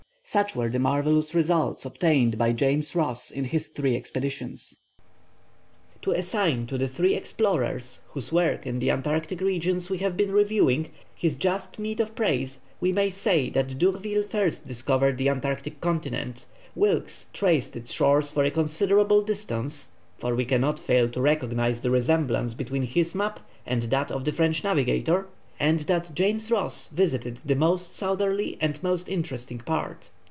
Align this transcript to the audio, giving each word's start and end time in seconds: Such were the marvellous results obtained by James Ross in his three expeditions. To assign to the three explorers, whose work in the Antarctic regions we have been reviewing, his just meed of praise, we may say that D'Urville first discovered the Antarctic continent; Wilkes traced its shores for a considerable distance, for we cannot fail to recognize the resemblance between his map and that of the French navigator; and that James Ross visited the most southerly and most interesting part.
Such 0.23 0.55
were 0.55 0.69
the 0.69 0.79
marvellous 0.79 1.35
results 1.35 1.83
obtained 1.83 2.37
by 2.37 2.53
James 2.53 2.95
Ross 2.95 3.31
in 3.31 3.43
his 3.43 3.67
three 3.67 3.97
expeditions. 3.97 4.79
To 6.03 6.11
assign 6.11 6.67
to 6.67 6.77
the 6.77 6.87
three 6.87 7.15
explorers, 7.15 7.99
whose 8.13 8.31
work 8.31 8.65
in 8.65 8.79
the 8.79 8.91
Antarctic 8.91 9.41
regions 9.41 9.89
we 9.89 9.97
have 9.97 10.15
been 10.15 10.31
reviewing, 10.31 10.91
his 11.13 11.35
just 11.35 11.79
meed 11.79 11.99
of 11.99 12.15
praise, 12.15 12.59
we 12.79 12.93
may 12.93 13.09
say 13.09 13.49
that 13.49 13.77
D'Urville 13.77 14.23
first 14.23 14.65
discovered 14.65 15.17
the 15.17 15.27
Antarctic 15.27 15.81
continent; 15.81 16.45
Wilkes 16.75 17.25
traced 17.33 17.75
its 17.75 17.91
shores 17.91 18.31
for 18.31 18.45
a 18.45 18.51
considerable 18.51 19.21
distance, 19.21 19.89
for 20.17 20.33
we 20.33 20.45
cannot 20.45 20.79
fail 20.79 21.09
to 21.09 21.19
recognize 21.19 21.81
the 21.81 21.91
resemblance 21.91 22.53
between 22.53 22.83
his 22.83 23.13
map 23.13 23.41
and 23.65 23.83
that 23.89 24.09
of 24.09 24.23
the 24.23 24.31
French 24.31 24.63
navigator; 24.63 25.27
and 25.59 25.81
that 25.81 26.15
James 26.15 26.49
Ross 26.49 26.87
visited 26.87 27.39
the 27.45 27.53
most 27.53 27.93
southerly 27.95 28.57
and 28.61 28.81
most 28.81 29.09
interesting 29.09 29.57
part. 29.59 30.09